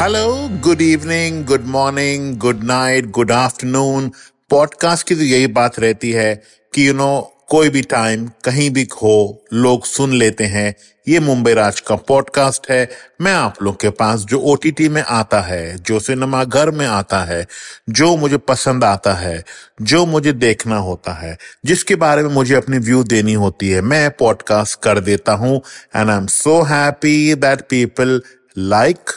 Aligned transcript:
Hello 0.00 0.48
good 0.62 0.80
evening 0.80 1.44
good 1.44 1.64
morning 1.66 2.36
good 2.36 2.64
night 2.64 3.06
good 3.10 3.32
afternoon 3.32 4.12
podcast 4.50 5.06
की 5.08 5.14
तो 5.14 5.22
यही 5.22 5.46
बात 5.46 5.80
रहती 5.80 6.10
है 6.10 6.42
कि 6.74 6.86
यू 6.86 6.92
you 6.92 7.00
नो 7.00 7.16
know, 7.16 7.24
कोई 7.48 7.68
भी 7.68 7.82
टाइम 7.82 8.30
कहीं 8.44 8.70
भी 8.70 8.88
हो 9.02 9.44
लोग 9.52 9.84
सुन 9.84 10.12
लेते 10.12 10.44
हैं। 10.44 10.74
ये 11.08 11.20
मुंबई 11.20 11.54
राज 11.54 11.80
का 11.80 11.96
पॉडकास्ट 11.96 12.70
है। 12.70 12.88
मैं 13.20 13.32
आप 13.32 13.62
लोग 13.62 13.80
के 13.80 13.90
पास 13.90 14.20
जो 14.20 14.38
ओटीटी 14.38 14.88
में 14.88 15.02
आता 15.02 15.40
है 15.40 15.76
जो 15.76 16.00
सिनेमा 16.00 16.44
घर 16.44 16.70
में 16.70 16.86
आता 16.86 17.24
है 17.24 17.46
जो 17.90 18.16
मुझे 18.16 18.36
पसंद 18.36 18.84
आता 18.84 19.14
है 19.14 19.44
जो 19.82 20.06
मुझे 20.06 20.32
देखना 20.32 20.76
होता 20.76 21.12
है 21.12 21.38
जिसके 21.64 21.94
बारे 21.94 22.22
में 22.22 22.30
मुझे 22.30 22.54
अपनी 22.54 22.78
व्यू 22.78 23.04
देनी 23.04 23.32
होती 23.32 23.68
है 23.68 23.80
मैं 23.80 24.10
पॉडकास्ट 24.10 24.80
कर 24.82 25.00
देता 25.00 25.32
हूँ। 25.32 25.62
And 25.96 26.10
I 26.10 26.16
am 26.16 26.26
so 26.26 26.62
happy 26.62 27.34
that 27.34 27.60
people 27.60 28.22
like 28.58 29.10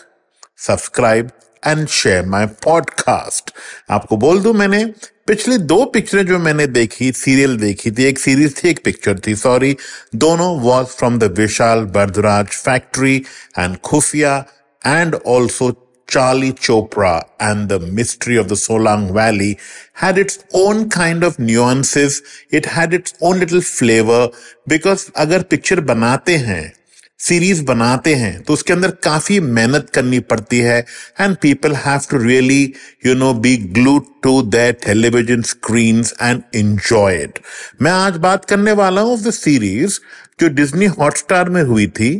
subscribe 0.67 1.29
and 1.67 1.87
share 1.87 2.25
my 2.25 2.45
podcast 2.45 3.51
आपको 3.89 4.17
बोल 4.17 4.41
दू 4.41 4.53
मैंने, 4.53 4.93
पिछली 5.27 5.57
दो 5.57 5.85
पिक्चरें 5.85 6.25
जो 6.25 6.39
मैंने 6.39 6.67
देखी, 6.67 7.11
सीरियल 7.11 7.57
देखी 7.57 7.91
थी, 7.91 8.03
एक 8.03 8.19
सीरीज़ 8.19 8.53
थी, 8.55 8.69
एक 8.69 8.83
पिक्चर 8.83 9.19
थी, 9.27 9.35
सॉरी, 9.35 9.77
दोनों 10.15 10.59
was 10.59 10.87
from 10.87 11.19
the 11.19 11.23
Vishal 11.23 11.85
Bhardwaj 11.85 12.45
factory 12.45 13.25
and 13.59 13.77
Khufiya 13.77 14.45
and 14.87 15.15
also 15.15 15.87
Charlie 16.07 16.51
Chopra 16.51 17.23
and 17.39 17.69
the 17.69 17.79
mystery 17.79 18.35
of 18.35 18.49
the 18.49 18.55
Solang 18.55 19.13
Valley 19.13 19.57
had 19.93 20.17
its 20.17 20.39
own 20.53 20.89
kind 20.89 21.23
of 21.23 21.39
nuances. 21.39 22.21
It 22.49 22.65
had 22.65 22.93
its 22.93 23.13
own 23.21 23.39
little 23.39 23.61
flavor 23.61 24.29
because 24.69 25.11
अगर 25.15 25.41
picture 25.41 25.79
बनाते 25.79 26.35
हैं 26.35 26.73
series 27.21 27.63
बनाते 27.63 28.13
हैं 28.15 28.41
तो 28.41 28.53
उसके 28.53 28.73
अंदर 28.73 28.91
काफ़ी 29.03 29.39
मेहनत 29.39 29.89
करनी 29.89 30.19
पड़ती 30.19 30.59
है। 30.59 30.79
And 31.19 31.35
people 31.37 31.73
have 31.75 32.01
to 32.11 32.17
really 32.17 32.61
you 33.05 33.13
know 33.15 33.33
be 33.33 33.55
glue 33.57 33.97
to 34.23 34.41
that 34.41 34.83
television 34.85 35.41
screen 35.41 36.03
and 36.21 36.41
enjoy 36.55 37.21
it 37.23 37.39
मैं 37.81 37.91
आज 37.91 38.17
बात 38.17 38.45
करने 38.45 38.71
वाला 38.71 39.01
हूँ 39.01 39.13
ऑफ़ 39.13 39.21
द 39.21 39.31
सीरीज़ 39.31 39.99
जो 40.41 40.49
डिज्नी 40.49 40.85
हॉटस्टार 40.97 41.49
में 41.49 41.61
हुई 41.63 41.87
थी 41.99 42.11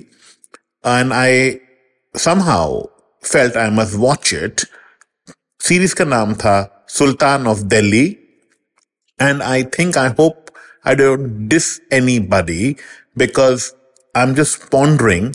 and 0.87 1.13
I 1.13 1.51
somehow 2.15 2.81
felt 3.23 3.57
I 3.57 3.69
must 3.69 3.95
watch 3.95 4.33
it 4.33 4.61
series 5.59 5.95
का 5.95 6.05
नाम 6.05 6.33
था 6.35 6.85
Sultan 6.89 7.47
of 7.47 7.59
Delhi 7.59 8.05
and 9.21 9.41
I 9.41 9.63
think 9.79 9.97
I 9.97 10.09
hope 10.19 10.45
I 10.87 10.95
don't 10.95 11.27
dis 11.49 11.79
anybody 12.29 12.75
because 13.17 13.71
I 14.15 14.23
am 14.23 14.33
just 14.35 14.69
pondering 14.71 15.31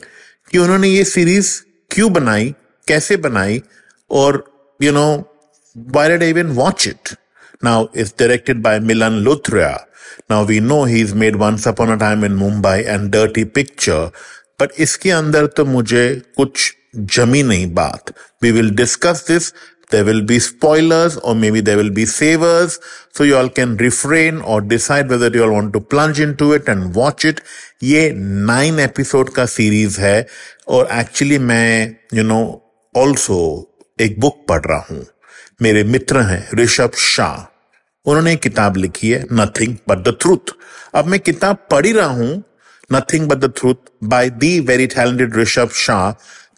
कि 0.53 0.59
उन्होंने 0.59 0.89
ये 0.89 1.05
सीरीज़ 1.05 1.51
क्यों 1.91 2.13
बनाई, 2.13 2.55
कैसे 2.87 3.17
बनाई, 3.17 3.63
और 4.11 4.45
you 4.81 4.93
know 4.93 5.09
why 5.77 6.09
did 6.09 6.23
even 6.23 6.51
watch 6.57 6.87
it 6.89 7.15
now 7.65 7.87
is 7.97 8.13
directed 8.19 8.63
by 8.63 8.81
Milan 8.81 9.19
Luthria 9.25 9.71
now 10.31 10.45
we 10.47 10.61
know 10.61 10.85
he 10.85 11.01
is 11.01 11.15
made 11.15 11.37
once 11.37 11.69
upon 11.69 11.93
a 11.93 11.97
time 12.01 12.25
in 12.25 12.33
Mumbai 12.35 12.79
and 12.79 13.11
dirty 13.13 13.45
picture 13.59 14.11
but 14.61 14.81
इसके 14.81 15.11
अंदर 15.11 15.47
तो 15.47 15.65
मुझे 15.65 16.05
कुछ 16.37 16.73
जमी 16.97 17.43
नहीं 17.43 17.67
बात। 17.75 18.13
We 18.43 18.51
will 18.51 18.71
discuss 18.71 19.25
this 19.29 19.53
there 19.91 20.05
will 20.05 20.23
be 20.23 20.39
spoilers 20.39 21.17
or 21.19 21.35
maybe 21.35 21.61
there 21.61 21.77
will 21.77 21.91
be 21.91 22.07
savers. 22.07 22.79
So 23.13 23.25
you 23.25 23.37
all 23.37 23.49
can 23.49 23.77
refrain 23.77 24.41
or 24.41 24.61
decide 24.61 25.09
whether 25.09 25.29
you 25.29 25.45
all 25.45 25.53
want 25.53 25.73
to 25.75 25.81
plunge 25.81 26.21
into 26.21 26.53
it 26.53 26.69
and 26.69 26.95
watch 26.95 27.25
it. 27.25 27.41
ये 27.83 28.11
nine 28.17 28.79
episode 28.81 29.29
का 29.29 29.45
series 29.47 30.01
है 30.01 30.27
और 30.69 30.89
actually 30.93 31.39
मैं 31.39 31.97
you 32.15 32.23
know 32.25 32.39
also 32.97 33.39
एक 34.01 34.21
book 34.21 34.45
पढ़ 34.49 34.65
रहा 34.67 34.87
हूँ 34.91 35.05
मेरे 35.63 35.85
मित्र 35.85 36.21
हैं, 36.21 36.49
ऋषभ 36.59 36.95
शाह 36.99 37.37
उन्होंने 38.07 38.33
एक 38.33 38.41
किताब 38.41 38.77
लिखी 38.77 39.11
है 39.11 39.25
नथिंग 39.33 39.77
बट 39.89 39.99
द 39.99 40.17
ट्रूथ 40.21 40.55
अब 40.95 41.07
मैं 41.07 41.21
किताब 41.21 41.67
पढ़ 41.71 41.87
ही 41.87 41.93
रहा 41.93 42.07
हूँ 42.07 42.43
nothing 42.93 43.29
but 43.29 43.39
the 43.39 43.53
truth 43.57 43.91
by 44.05 44.31
the 44.31 44.59
very 44.61 44.87
talented 44.87 45.37
Rishabh 45.37 45.71
Shah 45.85 46.11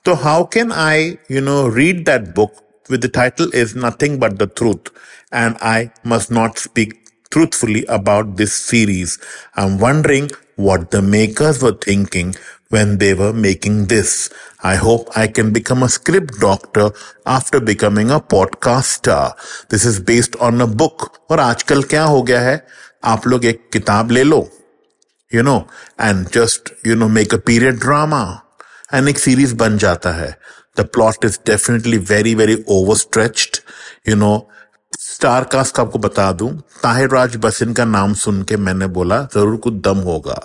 तो 0.05 0.15
how 0.15 0.45
can 0.53 0.73
I 0.73 1.17
you 1.31 1.41
know 1.41 1.57
read 1.75 2.05
that 2.05 2.35
book 2.35 2.68
with 2.90 3.02
the 3.02 3.10
title 3.10 3.50
is 3.54 3.76
Nothing 3.76 4.20
But 4.20 4.40
the 4.40 4.48
Truth, 4.48 4.90
and 5.32 5.58
I 5.62 5.92
must 6.04 6.32
not 6.32 6.58
speak 6.58 6.98
truthfully 7.32 7.86
about 7.88 8.38
this 8.38 8.54
series. 8.54 9.18
I'm 9.56 9.80
wondering 9.80 10.30
what 10.56 10.92
the 10.92 11.02
makers 11.02 11.62
were 11.62 11.78
thinking 11.86 12.36
when 12.70 12.98
they 12.98 13.14
were 13.14 13.34
making 13.34 13.86
this. 13.88 14.30
I 14.64 14.76
hope 14.76 15.10
I 15.16 15.28
can 15.28 15.52
become 15.52 15.84
a 15.84 15.90
script 15.90 16.40
doctor 16.40 16.92
after 17.26 17.60
becoming 17.60 18.12
a 18.12 18.20
podcaster. 18.20 19.34
This 19.70 19.86
is 19.86 20.00
based 20.00 20.36
on 20.38 20.62
a 20.62 20.68
book. 20.68 21.10
और 21.32 21.40
आजकल 21.40 21.84
क्या 21.94 22.04
हो 22.04 22.22
गया 22.24 22.42
है 22.42 22.56
आप 23.14 23.28
लोग 23.28 23.46
एक 23.46 23.70
किताब 23.74 24.12
ले 24.12 24.24
लो 24.24 24.48
you 25.34 25.42
know 25.44 25.58
and 26.02 26.28
just 26.34 26.74
you 26.88 26.96
know 26.96 27.08
make 27.18 27.34
a 27.34 27.38
period 27.46 27.80
drama 27.80 28.24
and 28.94 29.10
एक 29.10 29.20
सीरीज 29.20 29.54
बन 29.62 29.78
जाता 29.84 30.12
है 30.14 30.38
The 30.79 30.85
plot 30.87 31.25
is 31.25 31.39
definitely 31.39 31.99
very, 31.99 32.35
very 32.35 32.63
overstretched. 32.69 33.61
You 34.05 34.17
know, 34.17 34.37
star 34.99 35.45
cast 35.53 35.75
का 35.75 35.83
आपको 35.83 35.99
बता 35.99 36.31
दूँ 36.41 36.51
ताहिर 36.83 37.09
राज 37.11 37.37
बसिन 37.45 37.73
का 37.75 37.85
नाम 37.85 38.13
सुन 38.15 38.43
के 38.49 38.57
मैंने 38.57 38.87
बोला 38.97 39.21
ज़रूर 39.35 39.57
कुछ 39.65 39.75
दम 39.87 39.99
होगा 40.09 40.39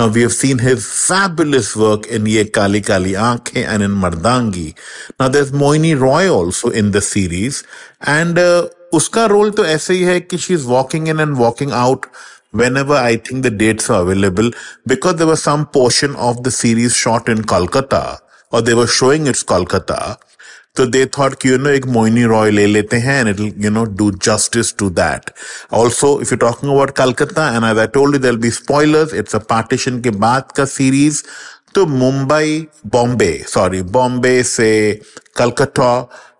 now 0.00 0.08
we 0.10 0.20
have 0.20 0.30
seen 0.30 0.60
his 0.60 0.78
fabulous 0.78 1.72
work 1.76 2.06
in 2.16 2.26
ये 2.26 2.44
Kaali 2.58 2.80
Kaali 2.80 3.14
Aankhein 3.24 3.60
and 3.62 3.82
in 3.82 3.90
Mardaangi 4.04 4.66
now 5.20 5.28
there 5.28 5.44
is 5.44 5.52
Mouni 5.54 5.92
Roy 6.04 6.28
also 6.28 6.70
in 6.82 6.90
the 6.90 7.00
series 7.08 7.62
and 8.08 8.38
उसका 8.94 9.26
रोल 9.34 9.50
तो 9.50 9.64
ऐसे 9.66 9.94
ही 9.94 10.02
है 10.02 10.18
कि 10.20 10.38
she 10.38 10.54
is 10.54 10.66
walking 10.66 11.08
in 11.08 11.20
and 11.20 11.36
walking 11.36 11.72
out 11.84 12.06
whenever 12.58 12.94
I 12.94 13.16
think 13.16 13.42
the 13.42 13.50
dates 13.50 13.90
are 13.90 14.02
available 14.02 14.46
because 14.86 15.16
there 15.16 15.26
was 15.26 15.42
some 15.42 15.66
portion 15.66 16.14
of 16.26 16.38
the 16.44 16.52
series 16.58 16.94
shot 16.96 17.28
in 17.28 17.42
Kolkata 17.50 18.04
और 18.52 18.60
they 18.62 18.72
were 18.72 18.86
showing 18.94 19.28
it's 19.28 19.42
Kolkata 19.52 19.98
तो 20.76 20.86
they 20.86 21.04
thought 21.18 21.46
you 21.46 21.58
know 21.58 21.70
एक 21.70 21.86
मोइनी 21.88 22.24
रॉय 22.32 22.50
ले 22.50 22.66
लेते 22.66 22.96
हैं 22.96 23.18
and 23.20 23.28
it 23.28 23.64
you 23.64 23.70
know 23.70 23.84
do 24.00 24.10
justice 24.24 24.74
to 24.78 24.88
that 24.98 25.30
also 25.74 26.18
if 26.22 26.32
you 26.32 26.36
talking 26.38 26.72
about 26.72 26.90
Calcutta 26.96 27.48
and 27.54 27.64
I 27.64 27.78
I 27.78 27.86
told 27.94 28.24
you 28.24 28.36
be 28.38 28.50
spoilers 28.50 29.14
it's 29.14 29.36
a 29.36 29.38
partition 29.48 30.00
के 30.00 30.10
बाद 30.24 30.52
का 30.56 30.64
series 30.74 31.22
तो 31.74 31.84
Mumbai 31.86 32.66
Bombay 32.92 33.32
sorry 33.48 33.82
Bombay 33.94 34.42
से 34.42 34.70
Calcutta 35.36 35.90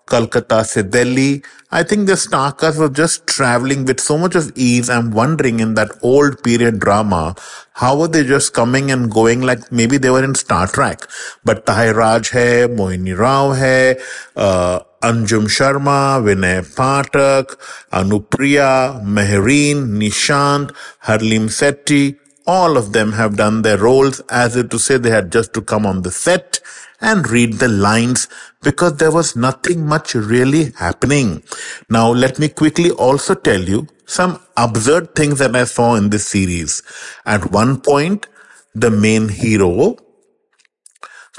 Calcutta 0.07 0.65
se 0.65 0.83
Delhi. 0.83 1.43
I 1.73 1.83
think 1.83 2.07
the 2.07 2.17
Starkers 2.17 2.79
were 2.79 2.89
just 2.89 3.27
traveling 3.27 3.85
with 3.85 3.99
so 3.99 4.17
much 4.17 4.37
of 4.37 4.53
ease. 4.55 4.89
I'm 4.89 5.11
wondering 5.11 5.59
in 5.61 5.75
that 5.75 5.91
old 6.01 6.43
period 6.45 6.79
drama, 6.79 7.35
how 7.73 7.99
were 7.99 8.09
they 8.09 8.23
just 8.25 8.55
coming 8.55 8.91
and 8.91 9.11
going 9.11 9.41
like 9.43 9.73
maybe 9.73 9.99
they 9.99 10.11
were 10.11 10.23
in 10.23 10.35
Star 10.37 10.69
Trek? 10.69 11.03
But 11.45 11.67
Tahir 11.67 11.95
Raj 11.95 12.31
hai, 12.31 12.69
Moini 12.69 13.19
Rao 13.19 13.53
hai, 13.53 13.97
uh, 14.37 14.81
Anjum 15.03 15.47
Sharma, 15.47 16.23
Vinay 16.23 16.63
Patak, 16.75 17.57
Anupriya, 17.93 19.03
Mehreen, 19.05 19.99
Nishant, 19.99 20.71
Harlim 21.05 21.49
Sethi, 21.51 22.17
all 22.48 22.78
of 22.78 22.94
them 22.94 23.14
have 23.14 23.38
done 23.38 23.62
their 23.62 23.78
roles 23.78 24.20
as 24.30 24.56
if 24.56 24.70
to 24.70 24.80
say 24.80 24.98
they 24.98 25.10
had 25.12 25.32
just 25.32 25.54
to 25.54 25.62
come 25.62 25.86
on 25.86 26.02
the 26.02 26.12
set 26.12 26.60
and 27.00 27.30
read 27.30 27.54
the 27.54 27.68
lines 27.68 28.28
because 28.62 28.98
there 28.98 29.12
was 29.12 29.36
nothing 29.36 29.86
much 29.86 30.14
really 30.14 30.72
happening. 30.78 31.44
Now, 31.90 32.12
let 32.12 32.40
me 32.40 32.48
quickly 32.50 32.92
also 32.92 33.34
tell 33.34 33.62
you 33.62 33.88
some 34.06 34.40
absurd 34.58 35.16
things 35.16 35.40
that 35.40 35.56
I 35.56 35.64
saw 35.64 35.96
in 35.96 36.10
this 36.10 36.28
series. 36.28 36.84
At 37.26 37.52
one 37.52 37.80
point, 37.82 38.28
the 38.76 38.92
main 38.92 39.30
hero 39.30 39.98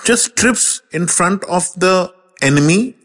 just 0.04 0.36
trips 0.36 0.82
in 0.92 1.06
front 1.06 1.44
of 1.44 1.72
the 1.76 2.12
enemy 2.40 2.96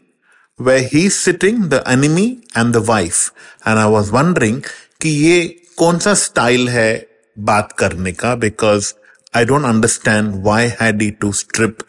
where 0.56 0.82
he's 0.82 1.18
sitting, 1.18 1.68
the 1.68 1.88
enemy 1.88 2.42
and 2.54 2.74
the 2.74 2.82
wife. 2.82 3.30
And 3.64 3.78
I 3.78 3.86
was 3.86 4.10
wondering 4.10 4.64
कि 5.00 5.08
ये 5.08 5.42
कौन 5.78 5.98
सा 5.98 6.14
style 6.14 6.68
है 6.68 7.08
baat 7.37 7.75
karne 7.75 8.39
because 8.39 8.95
I 9.33 9.45
don't 9.45 9.65
understand 9.65 10.43
why 10.43 10.67
had 10.67 11.01
he 11.01 11.11
to 11.13 11.33
strip 11.33 11.83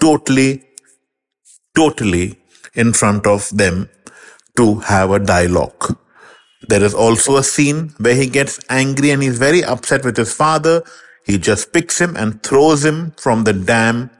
totally, 0.00 0.64
totally 1.76 2.38
in 2.74 2.92
front 2.92 3.26
of 3.26 3.48
them 3.56 3.88
to 4.56 4.80
have 4.80 5.10
a 5.10 5.18
dialogue. 5.18 5.96
There 6.68 6.82
is 6.82 6.94
also 6.94 7.36
a 7.36 7.44
scene 7.44 7.94
where 7.98 8.14
he 8.14 8.26
gets 8.26 8.58
angry 8.68 9.10
and 9.10 9.22
he's 9.22 9.38
very 9.38 9.62
upset 9.62 10.04
with 10.04 10.16
his 10.16 10.34
father. 10.34 10.82
He 11.24 11.38
just 11.38 11.72
picks 11.72 12.00
him 12.00 12.16
and 12.16 12.42
throws 12.42 12.84
him 12.84 13.12
from 13.16 13.44
the 13.44 13.52
dam 13.52 14.10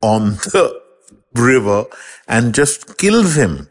on 0.00 0.30
the 0.54 0.80
river 1.34 1.84
and 2.26 2.54
just 2.54 2.96
kills 2.96 3.34
him. 3.36 3.68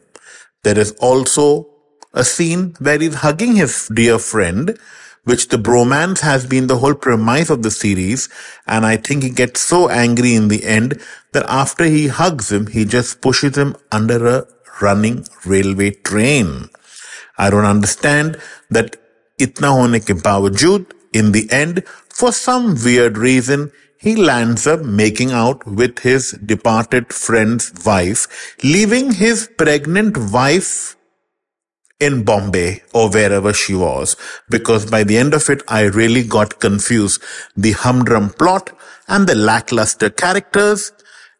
There 0.63 0.78
is 0.78 0.92
also 1.00 1.69
a 2.13 2.24
scene 2.24 2.75
where 2.80 3.00
he's 3.00 3.16
hugging 3.16 3.56
his 3.56 3.89
dear 3.94 4.19
friend 4.19 4.78
which 5.27 5.50
the 5.50 5.57
bromance 5.57 6.21
has 6.21 6.45
been 6.45 6.68
the 6.68 6.77
whole 6.77 6.95
premise 6.95 7.50
of 7.50 7.62
the 7.62 7.71
series. 7.71 8.29
And 8.65 8.85
I 8.85 8.95
think 8.95 9.24
he 9.24 9.29
gets 9.29 9.59
so 9.59 9.89
angry 9.89 10.33
in 10.35 10.47
the 10.47 10.63
end 10.63 11.01
that 11.33 11.45
after 11.50 11.83
he 11.83 12.07
hugs 12.07 12.51
him, 12.51 12.68
he 12.68 12.85
just 12.85 13.21
pushes 13.21 13.57
him 13.57 13.75
under 13.91 14.25
a 14.25 14.47
running 14.81 15.25
railway 15.45 15.91
train. 15.91 16.69
I 17.38 17.50
don't 17.50 17.65
understand 17.65 18.39
that 18.69 18.95
itna 19.38 19.71
hone 19.77 20.00
ke 20.00 20.15
bawajud, 20.27 20.94
in 21.13 21.31
the 21.31 21.50
end, 21.51 21.85
for 22.09 22.31
some 22.31 22.75
weird 22.83 23.18
reason, 23.18 23.71
he 24.00 24.15
lands 24.15 24.68
up 24.68 24.81
making 24.81 25.31
out 25.31 25.65
with 25.65 26.00
his 26.00 26.31
departed 26.45 27.13
friend's 27.13 27.71
wife, 27.85 28.56
leaving 28.63 29.12
his 29.12 29.50
pregnant 29.57 30.18
wife 30.18 30.97
in 32.00 32.24
Bombay 32.24 32.84
or 32.94 33.10
wherever 33.10 33.54
she 33.54 33.74
was. 33.74 34.16
Because 34.50 34.86
by 34.86 35.04
the 35.04 35.18
end 35.18 35.34
of 35.34 35.50
it, 35.50 35.64
I 35.68 35.84
really 35.84 36.24
got 36.24 36.60
confused. 36.60 37.22
The 37.56 37.72
humdrum 37.72 38.30
plot 38.30 38.70
and 39.08 39.28
the 39.28 39.36
lackluster 39.36 40.10
characters 40.10 40.92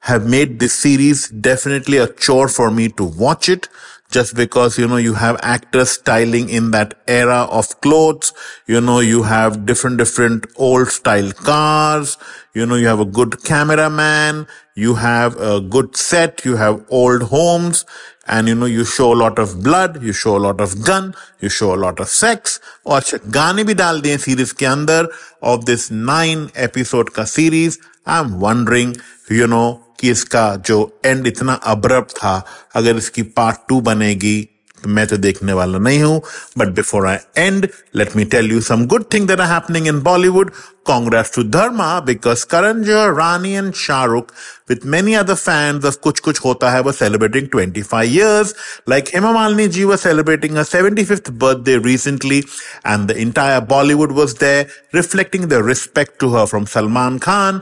have 0.06 0.26
made 0.26 0.58
this 0.58 0.74
series 0.74 1.28
definitely 1.28 1.98
a 1.98 2.08
chore 2.08 2.48
for 2.48 2.70
me 2.70 2.88
to 2.88 3.04
watch 3.04 3.48
it 3.48 3.69
just 4.10 4.36
because, 4.36 4.78
you 4.78 4.86
know, 4.86 4.98
you 4.98 5.14
have 5.14 5.38
actors 5.42 5.90
styling 5.90 6.50
in 6.50 6.70
that 6.72 6.94
era 7.08 7.46
of 7.50 7.80
clothes. 7.80 8.32
You 8.66 8.80
know, 8.80 9.00
you 9.00 9.22
have 9.22 9.64
different, 9.64 9.96
different 9.96 10.46
old 10.56 10.88
style 10.88 11.32
cars. 11.32 12.19
You 12.54 12.66
know, 12.66 12.74
you 12.74 12.88
have 12.88 13.00
a 13.00 13.06
good 13.06 13.42
cameraman. 13.42 14.46
You 14.74 14.96
have 14.96 15.40
a 15.40 15.60
good 15.60 15.96
set. 15.96 16.44
You 16.44 16.56
have 16.56 16.84
old 16.90 17.22
homes 17.22 17.86
and 18.26 18.46
you 18.48 18.54
know 18.54 18.66
you 18.66 18.84
show 18.84 19.12
a 19.12 19.19
lot 19.19 19.38
of 19.38 19.62
blood 19.62 20.02
you 20.02 20.12
show 20.12 20.36
a 20.36 20.42
lot 20.46 20.60
of 20.60 20.84
gun 20.84 21.12
you 21.40 21.48
show 21.48 21.74
a 21.74 21.80
lot 21.84 21.98
of 21.98 22.08
sex 22.08 22.60
और 22.86 23.02
गाने 23.36 23.64
भी 23.64 23.74
डाल 23.74 24.00
दिए 24.00 24.19
series 24.19 24.52
के 24.58 24.66
अंदर 24.66 25.08
of 25.52 25.64
this 25.70 25.90
nine 25.90 26.48
episode 26.66 27.10
का 27.16 27.24
series 27.26 27.78
I'm 28.06 28.38
wondering 28.40 28.96
you 29.30 29.46
know 29.46 29.80
कि 29.99 30.11
इसका 30.11 30.55
जो 30.65 30.99
एंड 31.05 31.27
इतना 31.27 31.53
अब्रप 31.53 32.07
था, 32.17 32.44
अगर 32.75 32.97
इसकी 32.97 33.21
पार्ट 33.39 33.67
टू 33.69 33.81
बनेगी 33.81 34.47
तो 34.83 34.89
मैं 34.89 35.05
तो 35.07 35.17
देखने 35.17 35.53
वाला 35.53 35.77
नहीं 35.79 36.01
हूँ। 36.03 36.21
But 36.57 36.67
before 36.75 37.05
I 37.07 37.17
and 37.38 37.67
let 37.95 38.15
me 38.15 38.25
tell 38.33 38.51
you 38.51 38.59
some 38.61 38.85
good 38.88 39.05
thing 39.13 39.27
that 39.27 39.39
happening 39.41 39.88
in 39.88 39.99
Bollywood 40.03 40.51
congrats 40.88 41.31
to 41.35 41.44
Dharma 41.44 41.99
because 41.99 42.45
Karan 42.49 42.83
Johar 42.83 43.13
Rani 43.15 43.53
and 43.53 43.73
Shahrukh 43.75 44.31
with 44.69 44.85
many 44.85 45.13
other 45.15 45.33
fan 45.35 45.81
of 45.85 45.97
Kuch 46.03 46.19
Kuch 46.19 46.44
Hota 46.45 46.69
Hai, 46.71 46.81
वो 46.81 46.91
celebrating 46.91 47.47
25 47.55 47.83
five 47.83 48.13
years 48.13 48.53
like 48.89 49.09
Hema 49.15 49.31
Malini 49.31 49.67
ji 49.67 49.83
वो 49.83 49.95
celebrating 49.97 50.63
seventy 50.65 51.05
fifth 51.05 51.31
birthday 51.44 51.77
recently 51.85 52.39
and 52.85 53.07
the 53.07 53.17
entire 53.17 53.59
Bollywood 53.73 54.11
was 54.19 54.35
the 54.44 54.65
reflecting 54.95 55.45
the 55.45 55.65
respect 55.67 56.19
to 56.19 56.33
her 56.35 56.45
from 56.45 56.65
Salman 56.75 57.17
Khan 57.27 57.61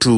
to 0.00 0.16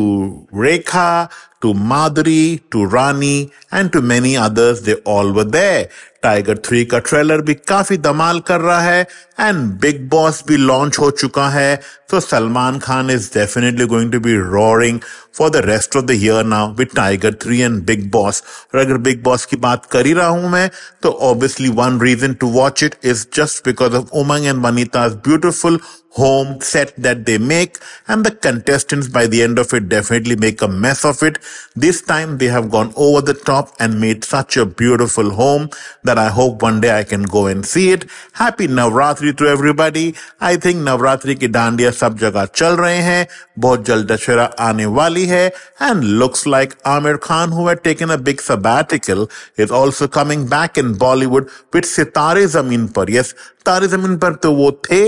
Rekha 0.54 1.28
to 1.62 1.72
Madhuri, 1.74 2.60
to 2.70 2.84
Rani, 2.84 3.50
and 3.70 3.92
to 3.92 4.00
many 4.02 4.36
others. 4.36 4.82
They 4.82 4.94
all 4.96 5.32
were 5.32 5.44
there. 5.44 5.88
Tiger 6.22 6.58
three 6.66 6.84
का 6.84 6.98
trailer 6.98 7.40
भी 7.48 7.54
काफ़ी 7.68 7.96
धमाल 8.04 8.38
कर 8.46 8.60
रहा 8.60 8.80
है 8.80 9.02
and 9.40 9.58
big 9.80 10.08
boss 10.10 10.42
भी 10.48 10.56
launch 10.56 10.98
हो 10.98 11.10
चुका 11.10 11.48
है 11.48 11.76
तो 12.10 12.20
Salman 12.20 12.78
Khan 12.86 13.10
is 13.10 13.28
definitely 13.34 13.86
going 13.92 14.12
to 14.12 14.20
be 14.20 14.34
roaring 14.36 14.98
for 15.38 15.50
the 15.50 15.62
rest 15.66 15.96
of 15.96 16.04
the 16.04 16.16
year 16.22 16.44
now 16.44 16.72
with 16.78 16.88
tiger 16.96 17.34
three 17.42 17.60
and 17.60 17.82
big 17.86 18.10
boss 18.10 18.42
और 18.74 18.80
अगर 18.80 18.96
बिग 19.08 19.22
बॉस 19.24 19.44
की 19.46 19.56
बात 19.66 19.86
कर 19.92 20.06
ही 20.06 20.12
रहा 20.12 20.26
हूँ 20.28 20.50
मैं 20.50 20.68
तो 21.02 21.10
obviously 21.30 21.68
one 21.82 22.00
reason 22.00 22.34
to 22.40 22.48
watch 22.58 22.82
it 22.84 22.96
is 23.12 23.26
just 23.36 23.64
because 23.68 23.96
of 23.96 24.10
Umang 24.22 24.46
and 24.46 24.64
Vanita 24.66 25.08
beautiful 25.28 25.80
home 26.16 26.60
set 26.62 26.94
that 26.96 27.24
they 27.26 27.38
make 27.38 27.78
and 28.08 28.24
the 28.24 28.30
contestants 28.44 29.08
by 29.08 29.26
the 29.26 29.42
end 29.42 29.58
of 29.58 29.72
it 29.74 29.88
definitely 29.88 30.36
make 30.36 30.62
a 30.62 30.68
mess 30.68 31.04
of 31.04 31.22
it. 31.22 31.38
This 31.45 32.01
time 32.01 32.37
they 32.37 32.47
have 32.47 32.69
gone 32.71 32.93
over 32.95 33.21
the 33.21 33.33
top 33.33 33.69
and 33.79 33.99
made 34.01 34.23
such 34.23 34.57
a 34.57 34.65
beautiful 34.65 35.29
home 35.31 35.69
that 36.03 36.17
I 36.17 36.29
hope 36.29 36.61
one 36.61 36.81
day 36.81 36.97
I 36.97 37.03
can 37.03 37.23
go 37.23 37.45
and 37.45 37.65
see 37.65 37.91
it. 37.91 38.05
Happy 38.33 38.67
Navratri 38.67 39.37
to 39.37 39.45
everybody. 39.45 40.15
I 40.39 40.55
think 40.57 40.77
Navratri 40.77 41.35
की 41.35 41.47
डांडिया 41.47 41.91
सब 41.91 42.17
जगह 42.17 42.45
चल 42.55 42.75
रहे 42.75 42.97
हैं 42.97 43.27
बहुत 43.59 43.85
जल्द 43.85 44.11
दशहरा 44.11 44.45
आने 44.59 44.85
वाली 44.85 45.25
है 45.25 45.51
and 45.79 46.03
looks 46.03 46.45
like 46.45 46.75
Amir 46.85 47.17
Khan 47.17 47.51
who 47.51 47.67
had 47.67 47.83
taken 47.83 48.09
a 48.09 48.17
big 48.17 48.41
sabbatical 48.41 49.29
is 49.57 49.71
also 49.71 50.07
coming 50.07 50.47
back 50.47 50.77
in 50.77 50.93
Bollywood 50.95 51.49
with 51.75 51.85
सितारे 51.85 52.45
जमीन 52.47 52.87
पर 52.87 53.11
yes 53.11 53.33
तारे 53.65 53.87
जमीन 53.87 54.17
पर 54.17 54.33
तो 54.43 54.51
वो 54.51 54.71
थे 54.85 55.01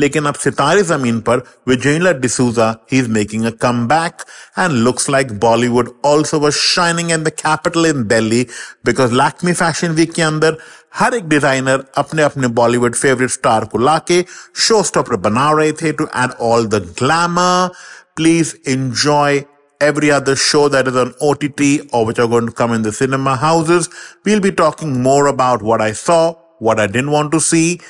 लेकिन 0.00 0.24
अब 0.26 0.34
Sitaare 0.34 0.82
Zameen 0.82 1.20
Par 1.28 1.38
Vijender 1.68 2.12
D'Souza 2.20 2.74
he 2.92 2.98
is 2.98 3.08
making 3.08 3.44
a 3.46 3.50
comeback 3.88 4.22
and 4.58 4.72
looks 4.72 5.10
like 5.10 5.38
Bollywood 5.40 5.83
Also 5.84 6.38
was 6.40 6.52
shining 6.52 7.10
in 7.12 7.22
the 7.24 7.28
capital 7.42 7.86
in 7.86 8.04
Delhi 8.08 8.46
because 8.86 9.12
Lakme 9.12 9.52
fashion 9.52 9.92
week 10.00 10.12
के 10.14 10.22
अंदर 10.22 10.56
हर 10.94 11.14
एक 11.14 11.28
डिजाइनर 11.28 11.84
अपने 11.98 12.22
अपने 12.22 12.48
बॉलीवुड 12.60 12.94
फेवरेट 12.94 13.30
स्टार 13.30 13.64
को 13.72 13.78
लाके 13.78 14.24
शो 14.66 14.82
स्टॉपर 14.82 15.16
बना 15.28 15.50
रहे 15.52 15.72
थे 15.82 15.92
to 15.92 16.08
add 16.16 16.30
all 16.50 16.66
the 16.66 16.84
glamour 16.98 17.70
please 18.16 18.54
enjoy 18.70 19.42
every 19.80 20.10
other 20.10 20.36
show 20.36 20.68
that 20.68 20.86
is 20.86 20.96
on 20.96 21.14
OTT 21.28 21.88
or 21.92 22.04
which 22.06 22.18
are 22.18 22.28
going 22.28 22.46
to 22.46 22.52
come 22.52 22.72
in 22.72 22.82
the 22.82 22.92
cinema 22.92 23.36
houses. 23.36 23.88
We'll 24.24 24.40
be 24.40 24.52
talking 24.52 25.02
more 25.02 25.26
about 25.26 25.62
what 25.62 25.80
I 25.80 25.92
saw, 25.92 26.34
what 26.58 26.78
I 26.78 26.86
didn't 26.86 27.10
want 27.10 27.32
to 27.32 27.40
see 27.40 27.80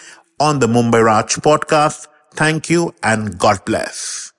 on 0.41 0.61
the 0.61 0.67
Mumbai 0.67 1.05
Raj 1.05 1.35
podcast. 1.37 2.07
Thank 2.35 2.71
you 2.71 2.95
and 3.03 3.39
God 3.39 3.65
bless. 3.65 4.33